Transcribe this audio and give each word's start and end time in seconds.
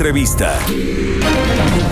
Entrevista. 0.00 0.58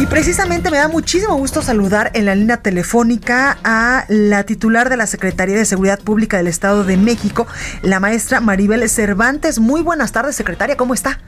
Y 0.00 0.06
precisamente 0.06 0.70
me 0.70 0.78
da 0.78 0.88
muchísimo 0.88 1.34
gusto 1.34 1.60
saludar 1.60 2.10
en 2.14 2.24
la 2.24 2.34
línea 2.34 2.56
telefónica 2.56 3.58
a 3.62 4.06
la 4.08 4.44
titular 4.44 4.88
de 4.88 4.96
la 4.96 5.06
Secretaría 5.06 5.58
de 5.58 5.66
Seguridad 5.66 6.00
Pública 6.00 6.38
del 6.38 6.46
Estado 6.46 6.84
de 6.84 6.96
México, 6.96 7.46
la 7.82 8.00
maestra 8.00 8.40
Maribel 8.40 8.88
Cervantes. 8.88 9.58
Muy 9.58 9.82
buenas 9.82 10.12
tardes, 10.12 10.36
secretaria, 10.36 10.78
¿cómo 10.78 10.94
está? 10.94 11.20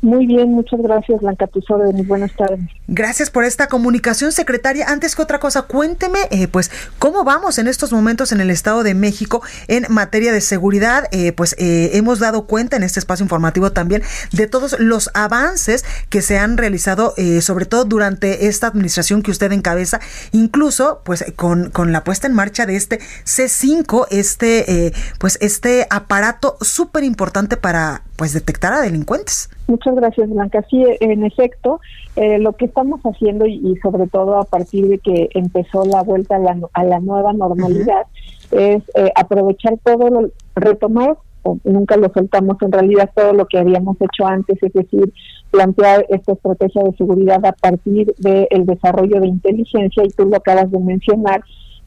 Muy 0.00 0.26
bien, 0.26 0.52
muchas 0.52 0.80
gracias, 0.80 1.20
Blanca 1.20 1.46
de 1.46 1.92
Muy 1.92 2.02
buenas 2.02 2.32
tardes. 2.36 2.60
Gracias 2.86 3.30
por 3.30 3.44
esta 3.44 3.66
comunicación, 3.66 4.30
secretaria. 4.30 4.86
Antes 4.88 5.16
que 5.16 5.22
otra 5.22 5.40
cosa, 5.40 5.62
cuénteme, 5.62 6.20
eh, 6.30 6.46
pues, 6.46 6.70
cómo 7.00 7.24
vamos 7.24 7.58
en 7.58 7.66
estos 7.66 7.92
momentos 7.92 8.30
en 8.30 8.40
el 8.40 8.50
Estado 8.50 8.84
de 8.84 8.94
México 8.94 9.42
en 9.66 9.86
materia 9.88 10.32
de 10.32 10.40
seguridad. 10.40 11.04
Eh, 11.10 11.32
pues 11.32 11.56
eh, 11.58 11.90
hemos 11.94 12.20
dado 12.20 12.46
cuenta 12.46 12.76
en 12.76 12.84
este 12.84 13.00
espacio 13.00 13.24
informativo 13.24 13.72
también 13.72 14.02
de 14.30 14.46
todos 14.46 14.78
los 14.78 15.10
avances 15.14 15.84
que 16.10 16.22
se 16.22 16.38
han 16.38 16.56
realizado, 16.56 17.14
sobre 17.40 17.66
todo 17.66 17.84
durante 17.84 18.46
esta 18.46 18.68
administración 18.68 19.22
que 19.22 19.32
usted 19.32 19.50
encabeza, 19.50 20.00
incluso, 20.30 21.02
pues, 21.04 21.24
con, 21.34 21.70
con 21.70 21.92
la 21.92 22.04
puesta 22.04 22.28
en 22.28 22.34
marcha 22.34 22.66
de 22.66 22.76
este 22.76 23.00
C5, 23.24 24.06
este, 24.10 24.92
pues, 25.18 25.38
este 25.40 25.86
aparato 25.90 26.56
súper 26.60 27.02
importante 27.02 27.56
para, 27.56 28.02
pues, 28.16 28.32
detectar 28.32 28.72
a 28.72 28.80
delincuentes. 28.80 29.48
Muchas 29.68 29.94
gracias, 29.94 30.30
Blanca. 30.30 30.64
Sí, 30.70 30.82
en 31.00 31.24
efecto, 31.24 31.78
eh, 32.16 32.38
lo 32.38 32.54
que 32.54 32.64
estamos 32.64 33.02
haciendo 33.02 33.46
y, 33.46 33.76
sobre 33.82 34.06
todo 34.06 34.38
a 34.38 34.44
partir 34.44 34.88
de 34.88 34.98
que 34.98 35.28
empezó 35.34 35.84
la 35.84 36.02
vuelta 36.02 36.36
a 36.36 36.38
la, 36.38 36.58
a 36.72 36.84
la 36.84 37.00
nueva 37.00 37.34
normalidad 37.34 38.06
es 38.50 38.82
eh, 38.94 39.12
aprovechar 39.14 39.78
todo, 39.84 40.08
lo, 40.08 40.30
retomar, 40.56 41.18
o 41.42 41.58
nunca 41.64 41.98
lo 41.98 42.10
soltamos 42.14 42.56
en 42.62 42.72
realidad 42.72 43.10
todo 43.14 43.34
lo 43.34 43.44
que 43.44 43.58
habíamos 43.58 43.98
hecho 44.00 44.26
antes, 44.26 44.56
es 44.62 44.72
decir, 44.72 45.12
plantear 45.50 46.06
esta 46.08 46.32
estrategia 46.32 46.82
de 46.84 46.96
seguridad 46.96 47.44
a 47.44 47.52
partir 47.52 48.14
del 48.16 48.64
desarrollo 48.64 49.20
de 49.20 49.28
inteligencia 49.28 50.02
y 50.02 50.08
tú 50.08 50.24
lo 50.24 50.36
acabas 50.36 50.70
de 50.70 50.78
mencionar 50.78 51.42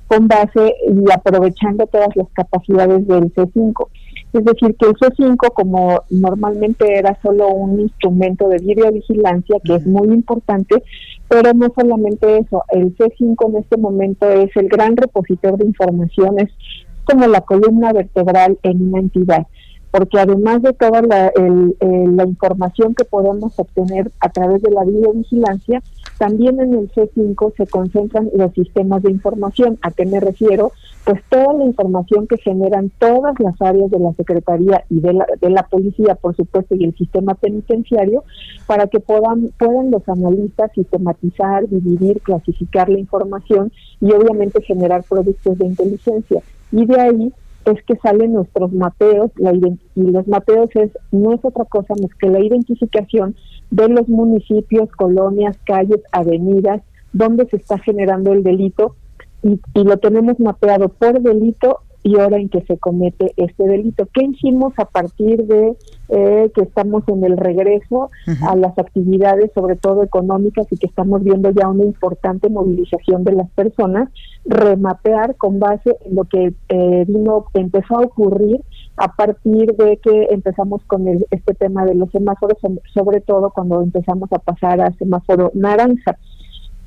con 0.08 0.28
base 0.28 0.76
y 0.88 1.12
aprovechando 1.12 1.88
todas 1.88 2.16
las 2.16 2.28
capacidades 2.34 3.08
del 3.08 3.34
C5. 3.34 3.88
Es 4.34 4.46
decir, 4.46 4.76
que 4.76 4.86
el 4.86 4.94
C5, 4.94 5.54
como 5.54 6.04
normalmente 6.10 6.98
era 6.98 7.18
solo 7.22 7.50
un 7.50 7.82
instrumento 7.82 8.48
de 8.48 8.58
videovigilancia, 8.58 9.58
que 9.64 9.76
es 9.76 9.86
muy 9.86 10.08
importante, 10.10 10.84
pero 11.28 11.54
no 11.54 11.68
solamente 11.76 12.38
eso, 12.38 12.64
el 12.70 12.96
C5 12.96 13.50
en 13.50 13.56
este 13.58 13.78
momento 13.78 14.30
es 14.30 14.50
el 14.56 14.70
gran 14.70 14.96
repositor 14.96 15.58
de 15.58 15.66
informaciones 15.66 16.50
como 17.04 17.28
la 17.28 17.42
columna 17.42 17.92
vertebral 17.92 18.58
en 18.64 18.88
una 18.88 19.00
entidad 19.00 19.48
porque 19.92 20.20
además 20.20 20.62
de 20.62 20.72
toda 20.72 21.02
la, 21.02 21.32
la, 21.36 22.24
información 22.24 22.96
que 22.96 23.04
podemos 23.04 23.60
obtener 23.60 24.10
a 24.22 24.30
través 24.30 24.62
de 24.62 24.72
la 24.72 24.86
videovigilancia, 24.86 25.84
también 26.18 26.62
en 26.62 26.74
el 26.74 26.90
C5 26.92 27.54
se 27.58 27.68
concentran 27.68 28.30
los 28.34 28.54
sistemas 28.54 29.04
de 29.04 29.12
información. 29.12 29.78
¿A 29.82 29.92
qué 29.92 30.06
me 30.06 30.22
refiero? 30.22 30.72
Pues 31.04 31.20
toda 31.30 31.54
la 31.56 31.66
información 31.66 32.28
que 32.28 32.38
generan 32.38 32.92
todas 33.00 33.34
las 33.40 33.60
áreas 33.60 33.90
de 33.90 34.00
la 34.00 34.14
Secretaría 34.14 34.84
y 34.90 35.00
de 35.00 35.14
la, 35.14 35.26
de 35.42 35.50
la 35.50 35.64
Policía, 35.64 36.16
por 36.16 36.36
supuesto, 36.36 36.76
y 36.76 36.84
el 36.86 36.96
sistema 36.96 37.34
penitenciario, 37.34 38.24
para 38.68 38.86
que 38.86 39.00
puedan, 39.00 39.50
puedan 39.58 39.90
los 39.90 40.08
analistas 40.08 40.72
sistematizar, 40.76 41.68
dividir, 41.68 42.22
clasificar 42.22 42.88
la 42.90 43.00
información 43.00 43.72
y 44.00 44.12
obviamente 44.12 44.62
generar 44.62 45.04
productos 45.04 45.58
de 45.58 45.66
inteligencia. 45.66 46.42
Y 46.72 46.86
de 46.86 47.02
ahí 47.02 47.34
es 47.66 47.84
que 47.84 47.96
salen 47.98 48.34
nuestros 48.34 48.72
mapeos, 48.72 49.32
la 49.38 49.54
y 49.54 50.02
los 50.02 50.28
mapeos 50.28 50.70
es 50.76 50.92
no 51.12 51.34
es 51.34 51.44
otra 51.44 51.66
cosa 51.66 51.94
más 52.02 52.14
que 52.16 52.30
la 52.30 52.40
identificación 52.40 53.36
de 53.70 53.88
los 53.88 54.08
municipios, 54.08 54.90
colonias, 54.92 55.58
calles, 55.66 56.02
avenidas, 56.12 56.82
donde 57.14 57.46
se 57.48 57.58
está 57.58 57.78
generando 57.78 58.34
el 58.34 58.44
delito 58.44 58.96
y, 59.44 59.60
y 59.74 59.84
lo 59.84 59.98
tenemos 59.98 60.40
mapeado 60.40 60.90
por 60.90 61.22
delito 61.22 61.80
y 62.04 62.16
hora 62.16 62.38
en 62.38 62.50
que 62.50 62.62
se 62.62 62.78
comete 62.78 63.34
este 63.38 63.68
delito. 63.68 64.08
¿Qué 64.14 64.24
hicimos 64.24 64.74
a 64.78 64.86
partir 64.86 65.46
de 65.46 65.78
eh, 66.10 66.52
que 66.54 66.62
estamos 66.62 67.04
en 67.08 67.24
el 67.24 67.38
regreso 67.38 68.10
a 68.48 68.56
las 68.56 68.78
actividades, 68.78 69.52
sobre 69.54 69.76
todo 69.76 70.04
económicas, 70.04 70.66
y 70.72 70.78
que 70.78 70.88
estamos 70.88 71.24
viendo 71.24 71.52
ya 71.52 71.68
una 71.68 71.86
importante 71.86 72.50
movilización 72.50 73.24
de 73.24 73.34
las 73.34 73.50
personas? 73.52 74.10
Remapear 74.46 75.36
con 75.36 75.60
base 75.60 75.96
en 76.06 76.16
lo 76.16 76.24
que 76.24 76.54
eh, 76.70 77.06
vino, 77.08 77.46
empezó 77.54 78.00
a 78.00 78.06
ocurrir 78.06 78.62
a 78.98 79.16
partir 79.16 79.76
de 79.76 79.98
que 79.98 80.28
empezamos 80.32 80.84
con 80.86 81.08
el, 81.08 81.26
este 81.30 81.54
tema 81.54 81.86
de 81.86 81.96
los 81.96 82.10
semáforos, 82.12 82.58
sobre 82.94 83.22
todo 83.22 83.52
cuando 83.52 83.82
empezamos 83.82 84.32
a 84.34 84.40
pasar 84.40 84.82
a 84.82 84.92
semáforo 84.94 85.52
naranja. 85.54 86.18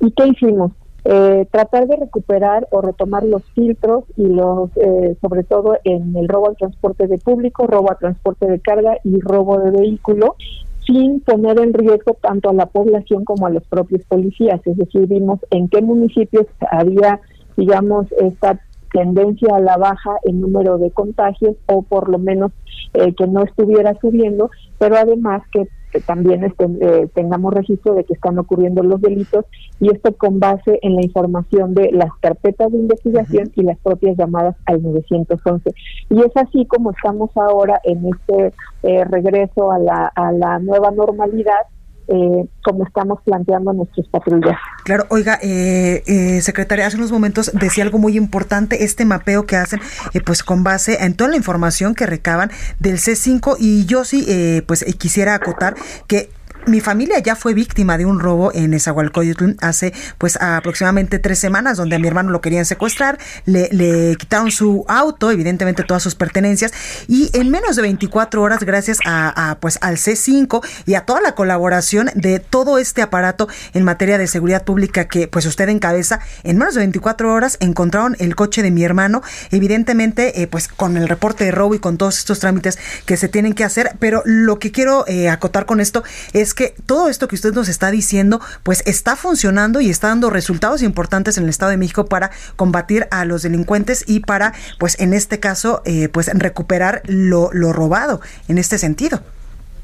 ¿Y 0.01 0.11
qué 0.11 0.27
hicimos? 0.27 0.71
Eh, 1.07 1.45
tratar 1.51 1.85
de 1.87 1.97
recuperar 1.97 2.67
o 2.71 2.81
retomar 2.81 3.23
los 3.23 3.43
filtros 3.53 4.05
y 4.17 4.25
los, 4.25 4.71
eh, 4.75 5.15
sobre 5.21 5.43
todo 5.43 5.77
en 5.83 6.15
el 6.15 6.27
robo 6.27 6.49
al 6.49 6.57
transporte 6.57 7.05
de 7.05 7.19
público, 7.19 7.67
robo 7.67 7.91
a 7.91 7.99
transporte 7.99 8.47
de 8.47 8.59
carga 8.59 8.97
y 9.03 9.19
robo 9.19 9.59
de 9.59 9.69
vehículo, 9.69 10.35
sin 10.83 11.19
poner 11.19 11.59
en 11.59 11.75
riesgo 11.75 12.17
tanto 12.19 12.49
a 12.49 12.53
la 12.53 12.65
población 12.65 13.23
como 13.23 13.45
a 13.45 13.51
los 13.51 13.63
propios 13.65 14.01
policías. 14.07 14.59
Es 14.65 14.77
decir, 14.77 15.05
vimos 15.05 15.39
en 15.51 15.69
qué 15.69 15.79
municipios 15.83 16.47
había, 16.71 17.19
digamos, 17.55 18.11
esta 18.13 18.59
tendencia 18.91 19.55
a 19.55 19.59
la 19.59 19.77
baja 19.77 20.17
en 20.23 20.41
número 20.41 20.79
de 20.79 20.89
contagios 20.89 21.55
o 21.67 21.83
por 21.83 22.09
lo 22.09 22.17
menos 22.17 22.51
eh, 22.95 23.13
que 23.13 23.27
no 23.27 23.43
estuviera 23.43 23.93
subiendo, 24.01 24.49
pero 24.79 24.95
además 24.95 25.43
que 25.51 25.67
también 26.01 26.43
este, 26.43 26.65
eh, 26.81 27.07
tengamos 27.13 27.53
registro 27.53 27.95
de 27.95 28.03
que 28.03 28.13
están 28.13 28.37
ocurriendo 28.39 28.83
los 28.83 29.01
delitos 29.01 29.45
y 29.79 29.91
esto 29.91 30.15
con 30.15 30.39
base 30.39 30.79
en 30.81 30.95
la 30.95 31.03
información 31.03 31.73
de 31.73 31.91
las 31.91 32.09
carpetas 32.21 32.71
de 32.71 32.77
investigación 32.77 33.51
y 33.55 33.63
las 33.63 33.77
propias 33.79 34.17
llamadas 34.17 34.55
al 34.65 34.81
911. 34.81 35.71
Y 36.09 36.19
es 36.21 36.31
así 36.35 36.65
como 36.65 36.91
estamos 36.91 37.29
ahora 37.35 37.79
en 37.83 38.05
este 38.05 38.53
eh, 38.83 39.03
regreso 39.05 39.71
a 39.71 39.79
la, 39.79 40.11
a 40.15 40.31
la 40.31 40.59
nueva 40.59 40.91
normalidad 40.91 41.61
eh, 42.07 42.45
como 42.63 42.85
estamos 42.85 43.19
planteando 43.23 43.73
nuestros 43.73 44.07
patrullas. 44.09 44.57
Claro, 44.83 45.05
oiga, 45.09 45.39
eh, 45.41 46.03
eh, 46.05 46.41
secretaria, 46.41 46.85
hace 46.85 46.97
unos 46.97 47.11
momentos 47.11 47.51
decía 47.53 47.83
algo 47.83 47.97
muy 47.97 48.17
importante, 48.17 48.83
este 48.83 49.05
mapeo 49.05 49.45
que 49.45 49.55
hacen, 49.55 49.79
eh, 50.13 50.21
pues 50.21 50.43
con 50.43 50.63
base 50.63 51.03
en 51.03 51.15
toda 51.15 51.31
la 51.31 51.37
información 51.37 51.95
que 51.95 52.05
recaban 52.05 52.51
del 52.79 52.97
C5 52.97 53.57
y 53.59 53.85
yo 53.85 54.05
sí, 54.05 54.25
eh, 54.27 54.63
pues 54.67 54.83
quisiera 54.97 55.33
acotar 55.35 55.75
que 56.07 56.29
mi 56.67 56.81
familia 56.81 57.19
ya 57.19 57.35
fue 57.35 57.53
víctima 57.53 57.97
de 57.97 58.05
un 58.05 58.19
robo 58.19 58.51
en 58.53 58.73
Esahualcoyotl 58.73 59.51
hace 59.61 59.93
pues 60.17 60.37
aproximadamente 60.41 61.19
tres 61.19 61.39
semanas, 61.39 61.77
donde 61.77 61.95
a 61.95 61.99
mi 61.99 62.07
hermano 62.07 62.31
lo 62.31 62.41
querían 62.41 62.65
secuestrar, 62.65 63.19
le, 63.45 64.15
quitaron 64.17 64.51
su 64.51 64.85
auto, 64.87 65.31
evidentemente 65.31 65.83
todas 65.83 66.01
sus 66.01 66.15
pertenencias, 66.15 66.73
y 67.07 67.29
en 67.33 67.49
menos 67.51 67.75
de 67.75 67.83
24 67.83 68.41
horas, 68.41 68.63
gracias 68.63 68.99
a, 69.05 69.57
pues 69.59 69.77
al 69.81 69.97
C5 69.97 70.65
y 70.85 70.95
a 70.95 71.01
toda 71.01 71.21
la 71.21 71.35
colaboración 71.35 72.09
de 72.15 72.39
todo 72.39 72.77
este 72.79 73.01
aparato 73.01 73.47
en 73.73 73.83
materia 73.83 74.17
de 74.17 74.27
seguridad 74.27 74.63
pública 74.63 75.07
que 75.07 75.27
pues 75.27 75.45
usted 75.45 75.69
encabeza, 75.69 76.19
en 76.43 76.57
menos 76.57 76.73
de 76.73 76.79
24 76.79 77.31
horas 77.31 77.57
encontraron 77.59 78.15
el 78.19 78.35
coche 78.35 78.63
de 78.63 78.71
mi 78.71 78.83
hermano, 78.83 79.21
evidentemente 79.51 80.41
eh, 80.41 80.47
pues 80.47 80.67
con 80.67 80.97
el 80.97 81.07
reporte 81.07 81.43
de 81.43 81.51
robo 81.51 81.75
y 81.75 81.79
con 81.79 81.97
todos 81.97 82.17
estos 82.17 82.39
trámites 82.39 82.79
que 83.05 83.17
se 83.17 83.27
tienen 83.29 83.53
que 83.53 83.63
hacer, 83.63 83.91
pero 83.99 84.23
lo 84.25 84.57
que 84.57 84.71
quiero 84.71 85.05
eh, 85.07 85.29
acotar 85.29 85.65
con 85.65 85.79
esto 85.79 86.03
es 86.33 86.54
que 86.55 86.73
todo 86.85 87.09
esto 87.09 87.27
que 87.27 87.35
usted 87.35 87.53
nos 87.53 87.69
está 87.69 87.91
diciendo, 87.91 88.39
pues 88.63 88.81
está 88.87 89.15
funcionando 89.15 89.81
y 89.81 89.89
está 89.89 90.07
dando 90.07 90.29
resultados 90.29 90.81
importantes 90.81 91.37
en 91.37 91.43
el 91.43 91.49
Estado 91.49 91.71
de 91.71 91.77
México 91.77 92.05
para 92.05 92.31
combatir 92.55 93.07
a 93.11 93.25
los 93.25 93.43
delincuentes 93.43 94.05
y 94.07 94.21
para, 94.21 94.53
pues 94.79 94.99
en 94.99 95.13
este 95.13 95.39
caso, 95.39 95.81
eh, 95.85 96.09
pues 96.09 96.31
recuperar 96.33 97.01
lo, 97.05 97.49
lo 97.53 97.73
robado 97.73 98.21
en 98.47 98.57
este 98.57 98.77
sentido. 98.77 99.19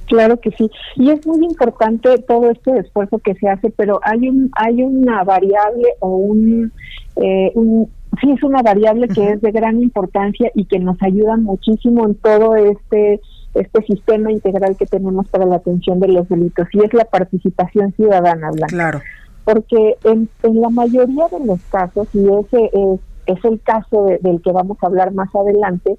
Claro 0.07 0.41
que 0.41 0.51
sí, 0.51 0.69
y 0.97 1.09
es 1.09 1.25
muy 1.25 1.45
importante 1.45 2.17
todo 2.27 2.51
este 2.51 2.77
esfuerzo 2.79 3.19
que 3.19 3.33
se 3.35 3.47
hace, 3.47 3.69
pero 3.69 4.01
hay 4.03 4.27
un 4.27 4.51
hay 4.57 4.83
una 4.83 5.23
variable 5.23 5.87
o 6.01 6.17
un, 6.17 6.73
eh, 7.15 7.51
un 7.55 7.89
sí 8.19 8.29
es 8.29 8.43
una 8.43 8.61
variable 8.61 9.07
que 9.07 9.29
es 9.29 9.41
de 9.41 9.51
gran 9.51 9.81
importancia 9.81 10.51
y 10.53 10.65
que 10.65 10.79
nos 10.79 11.01
ayuda 11.01 11.37
muchísimo 11.37 12.05
en 12.05 12.15
todo 12.15 12.57
este 12.57 13.21
este 13.53 13.83
sistema 13.83 14.31
integral 14.31 14.75
que 14.77 14.85
tenemos 14.85 15.27
para 15.27 15.45
la 15.45 15.57
atención 15.57 15.99
de 15.99 16.07
los 16.07 16.27
delitos 16.29 16.67
y 16.73 16.83
es 16.83 16.93
la 16.93 17.05
participación 17.05 17.93
ciudadana, 17.93 18.51
Blanca. 18.51 18.67
Claro. 18.67 19.01
Porque 19.43 19.97
en, 20.03 20.29
la 20.43 20.69
mayoría 20.69 21.27
de 21.27 21.45
los 21.45 21.61
casos, 21.71 22.07
y 22.13 22.27
ese 22.27 22.69
es, 22.71 22.99
es 23.25 23.45
el 23.45 23.59
caso 23.61 24.05
del 24.21 24.41
que 24.41 24.51
vamos 24.51 24.77
a 24.81 24.87
hablar 24.87 25.13
más 25.13 25.29
adelante, 25.35 25.97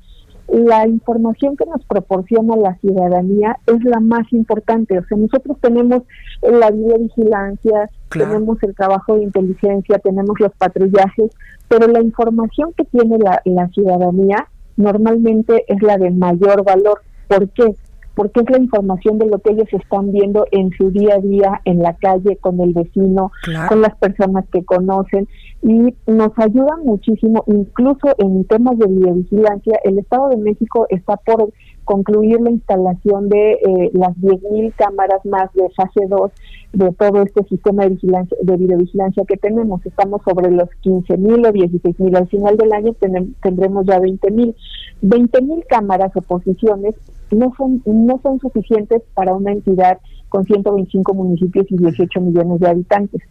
la 0.49 0.87
información 0.87 1.57
que 1.57 1.65
nos 1.65 1.85
proporciona 1.85 2.57
la 2.57 2.75
ciudadanía 2.77 3.59
es 3.67 3.83
la 3.85 4.01
más 4.01 4.31
importante. 4.33 4.99
O 4.99 5.05
sea, 5.05 5.17
nosotros 5.17 5.57
tenemos 5.61 6.03
la 6.43 6.71
videovigilancia, 6.71 7.89
tenemos 8.11 8.63
el 8.63 8.75
trabajo 8.75 9.17
de 9.17 9.25
inteligencia, 9.25 9.99
tenemos 9.99 10.39
los 10.41 10.53
patrullajes, 10.57 11.31
pero 11.69 11.87
la 11.87 12.03
información 12.03 12.73
que 12.77 12.85
tiene 12.85 13.19
la, 13.19 13.41
la 13.45 13.69
ciudadanía 13.69 14.49
normalmente 14.77 15.65
es 15.69 15.83
la 15.83 15.97
de 15.97 16.11
mayor 16.11 16.65
valor. 16.65 17.01
¿Por 17.35 17.49
qué? 17.51 17.75
porque 18.15 18.41
es 18.41 18.51
la 18.51 18.59
información 18.59 19.19
de 19.19 19.27
lo 19.27 19.39
que 19.39 19.53
ellos 19.53 19.69
están 19.73 20.13
viendo 20.13 20.47
en 20.51 20.71
su 20.77 20.91
día 20.91 21.15
a 21.15 21.19
día, 21.19 21.61
en 21.65 21.79
la 21.79 21.95
calle, 21.95 22.37
con 22.37 22.61
el 22.61 22.75
vecino, 22.75 23.33
con 23.69 23.81
las 23.81 23.97
personas 23.97 24.45
que 24.53 24.65
conocen, 24.65 25.29
y 25.63 25.95
nos 26.07 26.31
ayuda 26.37 26.77
muchísimo, 26.85 27.43
incluso 27.47 28.09
en 28.19 28.45
temas 28.45 28.79
de 28.79 28.87
videovigilancia. 28.87 29.79
El 29.85 29.99
Estado 29.99 30.29
de 30.31 30.37
México 30.37 30.87
está 30.91 31.17
por 31.17 31.53
concluir 31.85 32.41
la 32.41 32.51
instalación 32.51 33.29
de 33.29 33.53
eh, 33.53 33.91
las 33.93 34.17
10.000 34.17 34.75
cámaras 34.77 35.25
más 35.25 35.53
de 35.55 35.69
fase 35.71 36.07
2 36.09 36.31
de 36.73 36.93
todo 36.93 37.23
este 37.23 37.45
sistema 37.45 37.85
de 37.85 37.91
vigilancia 37.91 38.37
de 38.41 38.57
videovigilancia 38.57 39.25
que 39.27 39.37
tenemos. 39.37 39.85
Estamos 39.85 40.23
sobre 40.25 40.51
los 40.51 40.69
15.000 40.83 41.49
o 41.49 41.53
16.000. 41.53 42.17
Al 42.17 42.29
final 42.29 42.57
del 42.57 42.73
año 42.73 42.95
tendremos 43.43 43.87
ya 43.87 43.99
20.000. 43.99 44.55
20.000 45.03 45.67
cámaras 45.69 46.13
o 46.17 46.23
posiciones 46.23 46.95
no 47.31 47.53
son, 47.57 47.83
no 47.87 48.21
son 48.23 48.39
suficientes 48.39 49.03
para 49.15 49.35
una 49.35 49.53
entidad 49.53 49.99
con 50.29 50.45
125 50.45 51.15
municipios 51.15 51.67
y 51.71 51.77
18 51.77 52.21
millones 52.21 52.61
de 52.61 52.69
habitantes. 52.69 53.23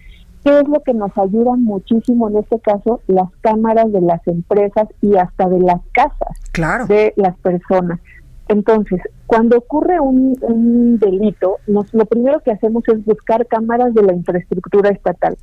¿Qué 0.43 0.59
es 0.59 0.67
lo 0.67 0.79
que 0.81 0.93
nos 0.93 1.15
ayuda 1.17 1.55
muchísimo 1.55 2.29
en 2.29 2.37
este 2.37 2.59
caso? 2.59 3.01
Las 3.07 3.29
cámaras 3.41 3.91
de 3.91 4.01
las 4.01 4.25
empresas 4.27 4.87
y 5.01 5.15
hasta 5.15 5.47
de 5.47 5.59
las 5.59 5.81
casas 5.91 6.39
claro. 6.51 6.87
de 6.87 7.13
las 7.15 7.37
personas. 7.37 7.99
Entonces, 8.47 8.99
cuando 9.27 9.57
ocurre 9.57 9.99
un, 9.99 10.99
delito, 10.99 11.57
nos, 11.67 11.93
lo 11.93 12.05
primero 12.05 12.41
que 12.41 12.51
hacemos 12.51 12.83
es 12.87 13.05
buscar 13.05 13.47
cámaras 13.47 13.93
de 13.93 14.03
la 14.03 14.13
infraestructura 14.13 14.89
estatal. 14.89 15.37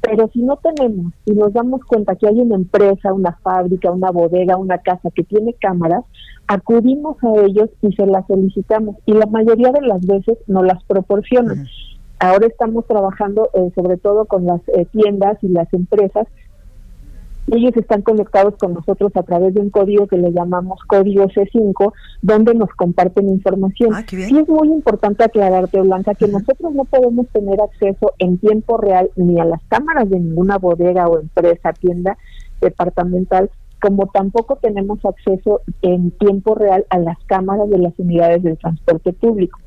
Pero 0.00 0.28
si 0.32 0.42
no 0.42 0.56
tenemos 0.56 1.12
y 1.24 1.32
nos 1.32 1.52
damos 1.52 1.82
cuenta 1.84 2.14
que 2.14 2.28
hay 2.28 2.40
una 2.40 2.54
empresa, 2.54 3.12
una 3.12 3.32
fábrica, 3.42 3.90
una 3.90 4.10
bodega, 4.10 4.56
una 4.56 4.78
casa 4.78 5.10
que 5.14 5.24
tiene 5.24 5.54
cámaras, 5.54 6.04
acudimos 6.46 7.16
a 7.24 7.44
ellos 7.44 7.70
y 7.82 7.92
se 7.92 8.06
las 8.06 8.26
solicitamos 8.26 8.96
y 9.04 9.12
la 9.12 9.26
mayoría 9.26 9.72
de 9.72 9.80
las 9.82 10.06
veces 10.06 10.38
no 10.46 10.62
las 10.62 10.82
proporcionan. 10.84 11.66
Ahora 12.18 12.46
estamos 12.46 12.86
trabajando 12.86 13.50
eh, 13.52 13.70
sobre 13.74 13.98
todo 13.98 14.24
con 14.24 14.46
las 14.46 14.60
eh, 14.68 14.86
tiendas 14.92 15.36
y 15.42 15.48
las 15.48 15.72
empresas. 15.74 16.26
Ellos 17.48 17.76
están 17.76 18.02
conectados 18.02 18.54
con 18.58 18.74
nosotros 18.74 19.12
a 19.14 19.22
través 19.22 19.54
de 19.54 19.60
un 19.60 19.70
código 19.70 20.06
que 20.06 20.16
le 20.16 20.32
llamamos 20.32 20.80
código 20.86 21.26
C5, 21.28 21.92
donde 22.22 22.54
nos 22.54 22.70
comparten 22.70 23.28
información. 23.28 23.90
Ah, 23.94 24.04
y 24.10 24.38
es 24.38 24.48
muy 24.48 24.68
importante 24.68 25.24
aclararte, 25.24 25.80
Blanca, 25.80 26.14
que 26.14 26.26
nosotros 26.26 26.74
no 26.74 26.84
podemos 26.84 27.26
tener 27.28 27.60
acceso 27.60 28.12
en 28.18 28.38
tiempo 28.38 28.78
real 28.78 29.10
ni 29.16 29.38
a 29.38 29.44
las 29.44 29.62
cámaras 29.68 30.10
de 30.10 30.18
ninguna 30.18 30.58
bodega 30.58 31.06
o 31.06 31.20
empresa, 31.20 31.72
tienda 31.72 32.18
departamental, 32.60 33.50
como 33.86 34.08
tampoco 34.08 34.56
tenemos 34.56 34.98
acceso 35.04 35.60
en 35.80 36.10
tiempo 36.10 36.56
real 36.56 36.84
a 36.90 36.98
las 36.98 37.16
cámaras 37.26 37.70
de 37.70 37.78
las 37.78 37.96
unidades 37.98 38.42
del 38.42 38.58
transporte 38.58 39.12
público. 39.12 39.60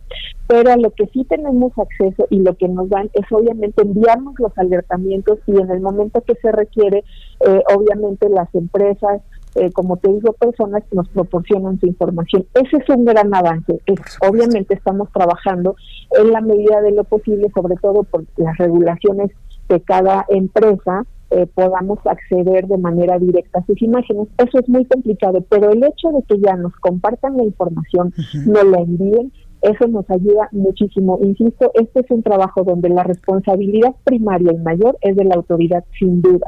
Pero 0.45 0.73
a 0.73 0.75
lo 0.75 0.91
que 0.91 1.05
sí 1.13 1.23
tenemos 1.23 1.71
acceso 1.77 2.27
y 2.29 2.39
lo 2.39 2.57
que 2.57 2.67
nos 2.67 2.89
dan 2.89 3.09
es 3.13 3.25
obviamente 3.31 3.81
enviarnos 3.81 4.33
los 4.37 4.51
alertamientos 4.57 5.39
y 5.47 5.51
en 5.51 5.71
el 5.71 5.79
momento 5.79 6.21
que 6.21 6.35
se 6.41 6.51
requiere, 6.51 7.05
eh, 7.47 7.63
obviamente 7.73 8.27
las 8.27 8.53
empresas, 8.53 9.21
eh, 9.55 9.71
como 9.71 9.95
te 9.95 10.11
digo, 10.11 10.33
personas 10.33 10.83
que 10.89 10.97
nos 10.97 11.07
proporcionan 11.07 11.79
su 11.79 11.85
información. 11.85 12.45
Ese 12.55 12.75
es 12.75 12.89
un 12.89 13.05
gran 13.05 13.33
avance. 13.33 13.79
obviamente 14.27 14.73
estamos 14.73 15.09
trabajando 15.13 15.77
en 16.19 16.33
la 16.33 16.41
medida 16.41 16.81
de 16.81 16.91
lo 16.91 17.05
posible, 17.05 17.47
sobre 17.55 17.75
todo 17.75 18.03
por 18.03 18.25
las 18.35 18.57
regulaciones 18.57 19.31
de 19.69 19.79
cada 19.79 20.25
empresa, 20.27 21.05
eh, 21.31 21.45
podamos 21.53 21.99
acceder 22.05 22.67
de 22.67 22.77
manera 22.77 23.19
directa 23.19 23.59
a 23.59 23.65
sus 23.65 23.81
imágenes. 23.81 24.27
Eso 24.37 24.59
es 24.59 24.67
muy 24.67 24.85
complicado, 24.85 25.45
pero 25.49 25.71
el 25.71 25.83
hecho 25.83 26.09
de 26.09 26.23
que 26.23 26.39
ya 26.39 26.55
nos 26.55 26.73
compartan 26.77 27.37
la 27.37 27.43
información, 27.43 28.13
nos 28.45 28.65
la 28.65 28.79
envíen, 28.79 29.31
eso 29.61 29.87
nos 29.87 30.09
ayuda 30.09 30.49
muchísimo. 30.51 31.19
Insisto, 31.21 31.71
este 31.75 31.99
es 31.99 32.11
un 32.11 32.23
trabajo 32.23 32.63
donde 32.63 32.89
la 32.89 33.03
responsabilidad 33.03 33.95
primaria 34.03 34.53
y 34.53 34.57
mayor 34.57 34.97
es 35.01 35.15
de 35.15 35.25
la 35.25 35.35
autoridad, 35.35 35.83
sin 35.97 36.21
duda, 36.21 36.47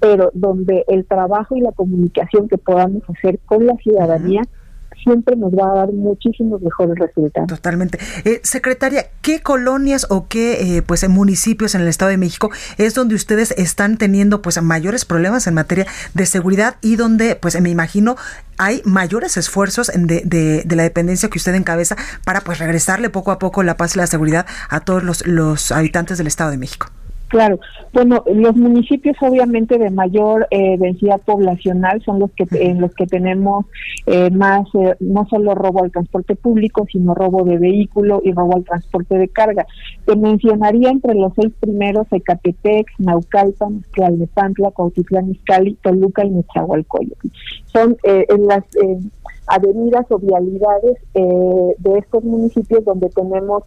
pero 0.00 0.30
donde 0.34 0.84
el 0.88 1.06
trabajo 1.06 1.56
y 1.56 1.60
la 1.60 1.72
comunicación 1.72 2.48
que 2.48 2.58
podamos 2.58 3.02
hacer 3.08 3.38
con 3.46 3.66
la 3.66 3.76
ciudadanía 3.76 4.42
siempre 5.02 5.36
nos 5.36 5.52
va 5.52 5.72
a 5.72 5.74
dar 5.74 5.92
muchísimos 5.92 6.60
mejores 6.62 6.96
resultados. 6.98 7.48
Totalmente. 7.48 7.98
Eh, 8.24 8.40
secretaria, 8.42 9.06
¿qué 9.22 9.40
colonias 9.40 10.06
o 10.10 10.26
qué 10.28 10.76
eh, 10.76 10.82
pues 10.82 11.08
municipios 11.08 11.74
en 11.74 11.82
el 11.82 11.88
Estado 11.88 12.10
de 12.10 12.16
México 12.16 12.50
es 12.78 12.94
donde 12.94 13.14
ustedes 13.14 13.52
están 13.52 13.96
teniendo 13.96 14.42
pues 14.42 14.60
mayores 14.62 15.04
problemas 15.04 15.46
en 15.46 15.54
materia 15.54 15.86
de 16.14 16.26
seguridad 16.26 16.76
y 16.80 16.96
donde 16.96 17.36
pues 17.36 17.60
me 17.60 17.70
imagino 17.70 18.16
hay 18.58 18.82
mayores 18.84 19.36
esfuerzos 19.36 19.90
de, 19.94 20.22
de, 20.24 20.76
la 20.76 20.82
dependencia 20.82 21.30
que 21.30 21.38
usted 21.38 21.54
encabeza 21.54 21.96
para 22.24 22.42
pues 22.42 22.58
regresarle 22.58 23.08
poco 23.08 23.30
a 23.30 23.38
poco 23.38 23.62
la 23.62 23.76
paz 23.76 23.96
y 23.96 23.98
la 23.98 24.06
seguridad 24.06 24.46
a 24.68 24.80
todos 24.80 25.02
los, 25.02 25.26
los 25.26 25.72
habitantes 25.72 26.18
del 26.18 26.26
Estado 26.26 26.50
de 26.50 26.58
México? 26.58 26.88
Claro, 27.30 27.60
bueno, 27.92 28.24
los 28.26 28.56
municipios 28.56 29.16
obviamente 29.20 29.78
de 29.78 29.90
mayor 29.90 30.48
eh, 30.50 30.76
densidad 30.76 31.20
poblacional 31.20 32.02
son 32.02 32.18
los 32.18 32.32
que 32.32 32.44
en 32.50 32.80
los 32.80 32.92
que 32.92 33.06
tenemos 33.06 33.66
eh, 34.06 34.32
más 34.32 34.66
eh, 34.74 34.96
no 34.98 35.24
solo 35.30 35.54
robo 35.54 35.84
al 35.84 35.92
transporte 35.92 36.34
público, 36.34 36.86
sino 36.90 37.14
robo 37.14 37.44
de 37.44 37.56
vehículo 37.58 38.20
y 38.24 38.32
robo 38.32 38.56
al 38.56 38.64
transporte 38.64 39.16
de 39.16 39.28
carga. 39.28 39.64
Te 40.06 40.16
mencionaría 40.16 40.90
entre 40.90 41.14
los 41.14 41.32
seis 41.36 41.52
primeros 41.60 42.08
Ecatepec, 42.10 42.88
Naucalpan, 42.98 43.84
Tlalnepantla, 43.94 44.72
Cuautitlán 44.72 45.30
Izcalli, 45.30 45.74
Toluca 45.84 46.24
y 46.24 46.30
Nezahualcóyotl. 46.30 47.28
Son 47.66 47.96
en 48.02 48.46
las 48.48 48.64
avenidas 49.46 50.04
o 50.10 50.18
vialidades 50.18 50.96
de 51.14 51.98
estos 51.98 52.24
municipios 52.24 52.84
donde 52.84 53.08
tenemos 53.10 53.62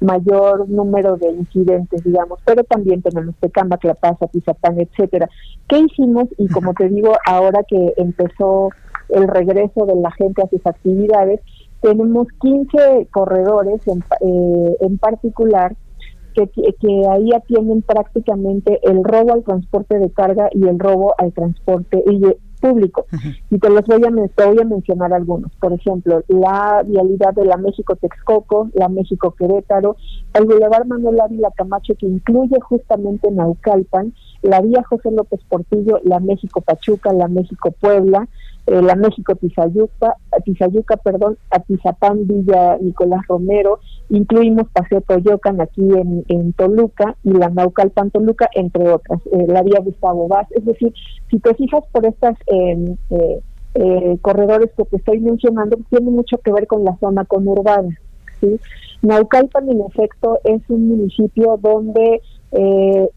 mayor 0.00 0.68
número 0.68 1.16
de 1.16 1.30
incidentes, 1.30 2.04
digamos, 2.04 2.40
pero 2.44 2.64
también 2.64 3.02
tenemos 3.02 3.34
Tecamba, 3.40 3.78
Clapasa, 3.78 4.26
Tizapán, 4.26 4.80
etcétera. 4.80 5.28
¿Qué 5.68 5.78
hicimos? 5.78 6.28
Y 6.38 6.48
como 6.48 6.74
te 6.74 6.88
digo, 6.88 7.12
ahora 7.26 7.62
que 7.66 7.94
empezó 7.96 8.70
el 9.08 9.28
regreso 9.28 9.86
de 9.86 9.96
la 9.96 10.10
gente 10.12 10.42
a 10.42 10.48
sus 10.48 10.66
actividades, 10.66 11.40
tenemos 11.80 12.28
15 12.40 13.08
corredores 13.10 13.86
en, 13.86 13.98
eh, 14.20 14.76
en 14.80 14.98
particular 14.98 15.76
que, 16.34 16.48
que, 16.48 17.02
ahí 17.10 17.30
atienden 17.32 17.82
prácticamente 17.82 18.80
el 18.82 19.04
robo 19.04 19.34
al 19.34 19.44
transporte 19.44 19.98
de 19.98 20.10
carga 20.10 20.48
y 20.52 20.66
el 20.66 20.78
robo 20.78 21.14
al 21.18 21.32
transporte 21.32 22.02
y 22.10 22.20
público. 22.64 23.06
Y 23.50 23.58
te 23.58 23.68
los 23.68 23.84
voy 23.86 24.02
a, 24.04 24.10
voy 24.10 24.58
a 24.58 24.64
mencionar 24.64 25.12
algunos. 25.12 25.52
Por 25.60 25.74
ejemplo, 25.74 26.22
la 26.28 26.82
vialidad 26.86 27.34
de 27.34 27.44
la 27.44 27.58
México-Texcoco, 27.58 28.70
la 28.72 28.88
México-Querétaro, 28.88 29.96
el 30.32 30.44
Boulevard 30.46 30.86
Manuel 30.86 31.20
Ávila 31.20 31.50
Camacho, 31.54 31.94
que 31.94 32.06
incluye 32.06 32.58
justamente 32.60 33.30
Naucalpan, 33.30 34.14
la 34.40 34.62
vía 34.62 34.82
José 34.88 35.10
López 35.10 35.40
Portillo, 35.46 36.00
la 36.04 36.20
México-Pachuca, 36.20 37.12
la 37.12 37.28
México-Puebla, 37.28 38.28
eh, 38.66 38.80
la 38.80 38.94
México 38.94 39.34
Tizayuca, 39.34 40.16
Tizayuca, 40.44 40.96
perdón, 40.96 41.36
Atizapán, 41.50 42.26
Villa 42.26 42.78
Nicolás 42.80 43.20
Romero, 43.28 43.78
incluimos 44.08 44.68
Paseo 44.72 45.00
Toyocan 45.02 45.60
aquí 45.60 45.82
en, 45.82 46.24
en 46.28 46.52
Toluca 46.54 47.16
y 47.24 47.32
la 47.32 47.50
Naucalpan 47.50 48.10
Toluca, 48.10 48.48
entre 48.54 48.88
otras, 48.88 49.20
eh, 49.32 49.46
la 49.48 49.62
vía 49.62 49.80
Gustavo 49.80 50.28
Vaz, 50.28 50.46
es 50.52 50.64
decir, 50.64 50.92
si 51.30 51.38
te 51.38 51.54
fijas 51.54 51.84
por 51.92 52.06
estas 52.06 52.36
em, 52.46 52.96
eh, 53.10 53.40
eh, 53.74 54.18
corredores 54.22 54.70
que 54.76 54.84
te 54.84 54.96
estoy 54.96 55.20
mencionando, 55.20 55.76
tiene 55.90 56.10
mucho 56.10 56.38
que 56.38 56.52
ver 56.52 56.66
con 56.66 56.84
la 56.84 56.96
zona 56.98 57.24
conurbana, 57.24 57.98
¿sí? 58.40 58.58
Naucalpan, 59.02 59.68
en 59.68 59.82
efecto, 59.82 60.38
es 60.44 60.62
un 60.68 60.88
municipio 60.88 61.58
donde 61.60 62.22
eh, 62.52 63.08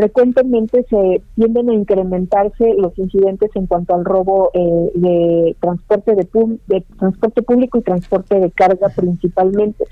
frecuentemente 0.00 0.86
se 0.88 1.22
tienden 1.34 1.68
a 1.68 1.74
incrementarse 1.74 2.72
los 2.78 2.98
incidentes 2.98 3.50
en 3.54 3.66
cuanto 3.66 3.94
al 3.94 4.06
robo 4.06 4.50
eh, 4.54 4.90
de 4.94 5.56
transporte 5.60 6.14
de, 6.14 6.26
de, 6.68 6.80
transporte 6.98 7.42
público 7.42 7.78
y 7.78 7.82
transporte 7.82 8.40
de 8.40 8.50
carga 8.50 8.88
principalmente. 8.88 9.84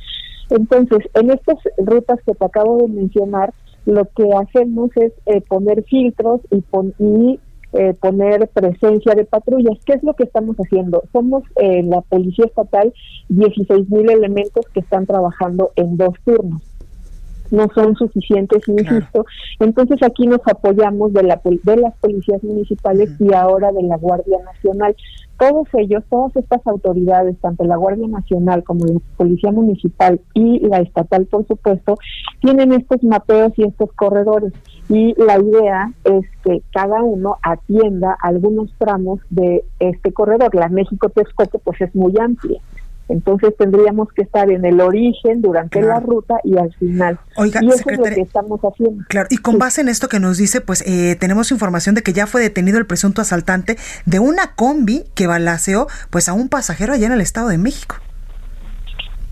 Entonces, 0.48 1.00
en 1.12 1.30
estas 1.30 1.58
rutas 1.76 2.20
que 2.24 2.34
te 2.34 2.44
acabo 2.44 2.78
de 2.78 2.88
mencionar, 2.88 3.52
lo 3.84 4.06
que 4.16 4.30
hacemos 4.32 4.90
es 4.96 5.12
eh, 5.26 5.42
poner 5.46 5.84
filtros 5.84 6.40
y, 6.50 6.64
y 6.98 7.40
eh, 7.74 7.94
poner 8.00 8.48
presencia 8.48 9.14
de 9.14 9.26
patrullas. 9.26 9.78
¿Qué 9.84 9.92
es 9.92 10.02
lo 10.02 10.14
que 10.14 10.24
estamos 10.24 10.56
haciendo? 10.56 11.02
Somos 11.12 11.42
eh, 11.56 11.82
la 11.82 12.00
Policía 12.00 12.46
Estatal 12.46 12.94
16 13.28 13.90
mil 13.90 14.10
elementos 14.10 14.64
que 14.72 14.80
están 14.80 15.04
trabajando 15.04 15.72
en 15.76 15.98
dos 15.98 16.14
turnos 16.24 16.67
no 17.50 17.68
son 17.74 17.94
suficientes, 17.96 18.66
insisto. 18.68 19.24
Entonces 19.60 20.02
aquí 20.02 20.26
nos 20.26 20.40
apoyamos 20.46 21.12
de, 21.12 21.22
la, 21.22 21.40
de 21.44 21.76
las 21.76 21.96
policías 21.98 22.42
municipales 22.42 23.10
y 23.18 23.32
ahora 23.34 23.72
de 23.72 23.82
la 23.82 23.96
Guardia 23.96 24.38
Nacional 24.44 24.94
todos 25.38 25.68
ellos, 25.74 26.02
todas 26.10 26.34
estas 26.36 26.66
autoridades, 26.66 27.38
tanto 27.40 27.64
la 27.64 27.76
Guardia 27.76 28.08
Nacional 28.08 28.64
como 28.64 28.86
la 28.86 28.98
Policía 29.16 29.52
Municipal 29.52 30.20
y 30.34 30.58
la 30.66 30.78
estatal, 30.80 31.26
por 31.26 31.46
supuesto, 31.46 31.94
tienen 32.40 32.72
estos 32.72 33.02
mapeos 33.04 33.52
y 33.56 33.62
estos 33.62 33.92
corredores. 33.92 34.52
Y 34.88 35.14
la 35.16 35.38
idea 35.38 35.92
es 36.04 36.24
que 36.42 36.62
cada 36.72 37.02
uno 37.02 37.36
atienda 37.42 38.16
algunos 38.20 38.74
tramos 38.78 39.20
de 39.30 39.64
este 39.78 40.12
corredor. 40.12 40.54
La 40.54 40.68
México-Texcoco, 40.68 41.60
pues 41.60 41.80
es 41.82 41.94
muy 41.94 42.14
amplia. 42.20 42.60
Entonces 43.08 43.54
tendríamos 43.56 44.08
que 44.12 44.22
estar 44.22 44.50
en 44.50 44.64
el 44.64 44.80
origen, 44.80 45.40
durante 45.40 45.80
la 45.82 46.00
ruta 46.00 46.36
y 46.44 46.58
al 46.58 46.72
final. 46.74 47.18
Oiga, 47.36 47.60
y 47.62 47.68
eso 47.68 47.88
es 47.88 47.98
lo 47.98 48.04
que 48.04 48.20
estamos 48.20 48.60
haciendo. 48.60 49.04
Claro, 49.08 49.28
y 49.30 49.38
con 49.38 49.58
base 49.58 49.80
en 49.80 49.88
esto 49.88 50.08
que 50.08 50.20
nos 50.20 50.36
dice, 50.36 50.60
pues 50.60 50.82
eh, 50.86 51.16
tenemos 51.18 51.50
información 51.50 51.94
de 51.94 52.02
que 52.02 52.12
ya 52.12 52.26
fue 52.26 52.40
detenido 52.40 52.78
el 52.78 52.86
presunto 52.86 53.22
asaltante 53.22 53.76
de 54.06 54.18
una 54.18 54.54
combi 54.54 55.04
que 55.14 55.26
balaceó 55.26 55.86
pues 56.10 56.28
a 56.28 56.34
un 56.34 56.48
pasajero 56.48 56.92
allá 56.92 57.06
en 57.06 57.12
el 57.12 57.20
Estado 57.20 57.48
de 57.48 57.58
México. 57.58 57.96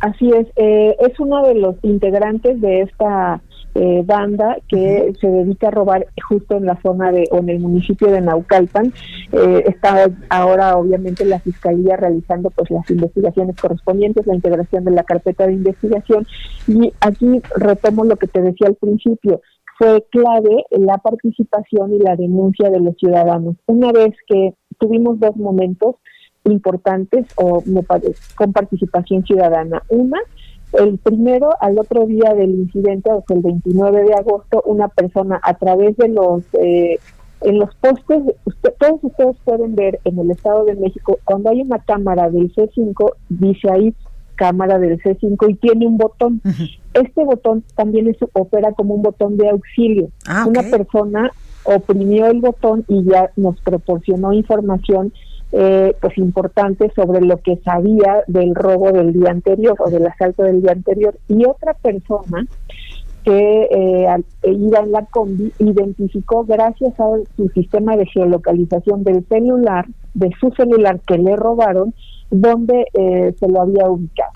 Así 0.00 0.30
es, 0.30 0.47
eh, 0.56 0.95
es 1.00 1.18
uno 1.18 1.47
de 1.47 1.54
los 1.54 1.76
integrantes 1.83 2.61
de 2.61 2.83
esta 2.83 3.40
eh, 3.78 4.02
banda 4.06 4.56
que 4.68 5.12
se 5.21 5.28
dedica 5.28 5.68
a 5.68 5.71
robar 5.71 6.06
justo 6.26 6.56
en 6.56 6.64
la 6.64 6.80
zona 6.80 7.12
de 7.12 7.28
o 7.30 7.38
en 7.38 7.50
el 7.50 7.61
municipio 7.61 8.09
de 8.09 8.23
Naucalpan. 8.23 8.92
Eh, 9.33 9.64
está 9.66 10.11
ahora 10.30 10.78
obviamente 10.78 11.26
la 11.26 11.40
fiscalía 11.40 11.95
realizando 11.97 12.49
pues 12.50 12.71
las 12.71 12.90
investigaciones 12.90 13.54
correspondientes, 13.61 14.26
la 14.26 14.35
integración 14.35 14.85
de 14.85 14.92
la 14.92 15.04
carpeta 15.04 15.47
de 15.47 15.52
investigación 15.52 16.26
y 16.66 16.90
aquí 17.00 17.42
retomo 17.54 18.04
lo 18.04 18.16
que 18.16 18.28
te 18.28 18.40
decía 18.40 18.68
al 18.68 18.76
principio 18.76 19.42
fue 19.78 20.02
clave 20.11 20.64
la 20.71 20.97
participación 20.97 21.92
y 21.92 21.99
la 21.99 22.16
denuncia 22.16 22.71
de 22.71 22.80
los 22.80 22.97
ciudadanos. 22.97 23.56
Una 23.66 23.92
vez 23.92 24.14
que 24.26 24.54
tuvimos 24.78 25.21
dos 25.21 25.37
momentos 25.37 25.97
importantes 26.45 27.26
o 27.37 27.62
me 27.66 27.83
parece, 27.83 28.14
con 28.37 28.52
participación 28.52 29.25
ciudadana. 29.25 29.83
Una, 29.88 30.21
el 30.78 30.99
primero, 30.99 31.50
al 31.61 31.78
otro 31.78 32.06
día 32.06 32.35
del 32.35 32.50
incidente, 32.50 33.11
o 33.11 33.25
sea, 33.26 33.37
el 33.37 33.42
29 33.42 34.04
de 34.04 34.14
agosto, 34.14 34.62
una 34.66 34.88
persona 34.88 35.40
a 35.42 35.54
través 35.54 35.97
de 35.97 36.09
los 36.09 36.42
eh, 36.54 36.99
en 37.42 37.59
los 37.59 37.75
postes, 37.76 38.23
todos 38.78 38.99
ustedes 39.02 39.37
pueden 39.45 39.75
ver 39.75 40.00
en 40.04 40.18
el 40.18 40.30
Estado 40.30 40.64
de 40.64 40.75
México, 40.75 41.18
cuando 41.25 41.50
hay 41.50 41.61
una 41.61 41.78
cámara 41.78 42.30
del 42.30 42.52
C5, 42.54 43.12
dice 43.28 43.71
ahí 43.71 43.95
cámara 44.37 44.78
del 44.78 45.00
C5 45.02 45.50
y 45.50 45.54
tiene 45.54 45.87
un 45.87 45.97
botón. 45.97 46.40
Este 46.95 47.25
botón 47.25 47.64
también 47.75 48.09
es, 48.09 48.16
opera 48.33 48.73
como 48.73 48.95
un 48.95 49.02
botón 49.02 49.37
de 49.37 49.49
auxilio. 49.49 50.09
Ah, 50.26 50.47
una 50.49 50.62
persona 50.62 51.30
oprimió 51.64 52.26
el 52.26 52.40
botón 52.40 52.85
y 52.88 53.04
ya 53.04 53.30
nos 53.37 53.61
proporcionó 53.61 54.33
información 54.33 55.12
eh, 55.58 55.96
pues 56.02 56.18
importante 56.18 56.92
sobre 56.94 57.22
lo 57.22 57.38
que 57.38 57.56
sabía 57.64 58.22
del 58.26 58.54
robo 58.54 58.92
del 58.92 59.14
día 59.14 59.30
anterior 59.30 59.75
o 59.78 59.88
del 59.88 60.06
asalto 60.06 60.42
del 60.42 60.60
día 60.60 60.72
anterior 60.72 61.18
y 61.28 61.46
otra 61.46 61.72
persona 61.72 62.46
que 63.25 63.62
eh, 63.70 64.06
iba 64.42 64.80
en 64.80 64.92
la 64.92 65.06
combi 65.06 65.50
identificó 65.58 66.44
gracias 66.44 66.92
a 67.00 67.06
su 67.36 67.48
sistema 67.54 67.96
de 67.96 68.04
geolocalización 68.04 69.02
del 69.02 69.26
celular, 69.28 69.86
de 70.12 70.30
su 70.38 70.50
celular 70.50 71.00
que 71.06 71.16
le 71.16 71.34
robaron, 71.36 71.94
donde 72.30 72.84
eh, 72.92 73.34
se 73.40 73.48
lo 73.48 73.62
había 73.62 73.88
ubicado. 73.88 74.32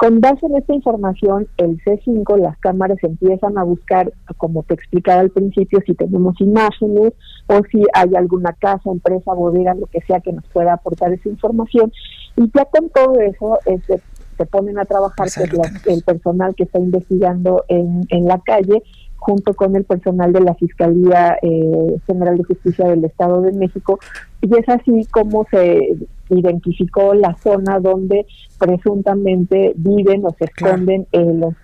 Con 0.00 0.18
base 0.22 0.46
en 0.46 0.56
esta 0.56 0.72
información, 0.72 1.46
el 1.58 1.76
C5, 1.84 2.38
las 2.38 2.56
cámaras 2.56 2.96
empiezan 3.02 3.58
a 3.58 3.64
buscar, 3.64 4.10
como 4.38 4.62
te 4.62 4.72
explicaba 4.72 5.20
al 5.20 5.28
principio, 5.28 5.78
si 5.84 5.92
tenemos 5.92 6.40
imágenes 6.40 7.12
o 7.48 7.60
si 7.70 7.82
hay 7.92 8.16
alguna 8.16 8.54
casa, 8.54 8.90
empresa, 8.90 9.34
bodega, 9.34 9.74
lo 9.74 9.84
que 9.88 10.00
sea 10.00 10.20
que 10.20 10.32
nos 10.32 10.46
pueda 10.54 10.72
aportar 10.72 11.12
esa 11.12 11.28
información. 11.28 11.92
Y 12.38 12.50
ya 12.50 12.64
con 12.64 12.88
todo 12.88 13.20
eso, 13.20 13.58
este, 13.66 14.00
se 14.38 14.46
ponen 14.46 14.78
a 14.78 14.86
trabajar 14.86 15.28
pues 15.36 15.86
el 15.86 16.02
personal 16.02 16.54
que 16.54 16.62
está 16.62 16.78
investigando 16.78 17.66
en, 17.68 18.06
en 18.08 18.24
la 18.24 18.40
calle 18.40 18.82
junto 19.16 19.52
con 19.52 19.76
el 19.76 19.84
personal 19.84 20.32
de 20.32 20.40
la 20.40 20.54
Fiscalía 20.54 21.36
eh, 21.42 22.00
General 22.06 22.38
de 22.38 22.44
Justicia 22.44 22.86
del 22.86 23.04
Estado 23.04 23.42
de 23.42 23.52
México 23.52 23.98
y 24.40 24.56
es 24.56 24.66
así 24.66 25.04
como 25.10 25.46
se 25.50 25.98
identificó 26.36 27.14
la 27.14 27.36
zona 27.36 27.80
donde 27.80 28.26
presuntamente 28.58 29.72
viven 29.76 30.24
o 30.24 30.34
se 30.38 30.44
esconden 30.44 31.06
eh, 31.12 31.24
los 31.34 31.54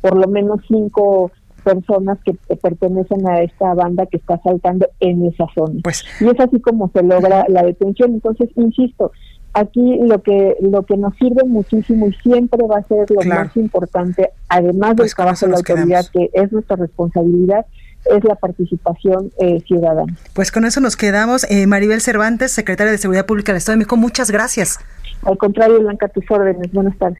por 0.00 0.16
lo 0.16 0.28
menos 0.28 0.60
cinco 0.68 1.32
personas 1.64 2.18
que 2.24 2.34
pertenecen 2.56 3.26
a 3.28 3.40
esta 3.40 3.74
banda 3.74 4.06
que 4.06 4.18
está 4.18 4.40
saltando 4.44 4.86
en 5.00 5.26
esa 5.26 5.46
zona. 5.52 5.80
Pues, 5.82 6.04
y 6.20 6.28
es 6.28 6.38
así 6.38 6.60
como 6.60 6.90
se 6.94 7.02
logra 7.02 7.44
la 7.48 7.64
detención. 7.64 8.12
Entonces, 8.12 8.50
insisto, 8.54 9.10
aquí 9.52 9.98
lo 10.00 10.22
que 10.22 10.56
lo 10.60 10.84
que 10.84 10.96
nos 10.96 11.16
sirve 11.16 11.42
muchísimo 11.44 12.06
y 12.06 12.12
siempre 12.22 12.60
va 12.68 12.78
a 12.78 12.82
ser 12.84 13.10
lo 13.10 13.22
más 13.22 13.56
importante, 13.56 14.30
además 14.48 14.90
del 14.90 14.96
pues 14.96 15.14
trabajo 15.16 15.46
de 15.46 15.52
la 15.52 15.58
autoridad, 15.58 16.04
que 16.12 16.30
es 16.32 16.52
nuestra 16.52 16.76
responsabilidad, 16.76 17.66
es 18.10 18.24
la 18.24 18.34
participación 18.36 19.30
eh, 19.38 19.60
ciudadana. 19.66 20.14
Pues 20.34 20.52
con 20.52 20.64
eso 20.64 20.80
nos 20.80 20.96
quedamos. 20.96 21.44
Eh, 21.50 21.66
Maribel 21.66 22.00
Cervantes, 22.00 22.52
secretaria 22.52 22.92
de 22.92 22.98
Seguridad 22.98 23.26
Pública 23.26 23.52
del 23.52 23.58
Estado 23.58 23.74
de 23.74 23.78
México, 23.78 23.96
muchas 23.96 24.30
gracias. 24.30 24.78
Al 25.22 25.36
contrario, 25.38 25.80
Blanca, 25.80 26.08
tus 26.08 26.24
órdenes. 26.30 26.72
Buenas 26.72 26.96
tardes. 26.98 27.18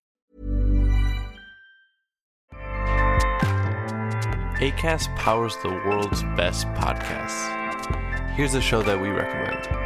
ACAST 4.61 5.11
powers 5.17 5.55
the 5.63 5.69
world's 5.69 6.23
best 6.35 6.67
podcasts. 6.69 7.51
Here's 8.37 8.55
a 8.55 8.61
show 8.61 8.83
that 8.83 8.99
we 8.99 9.11
recommend. 9.11 9.86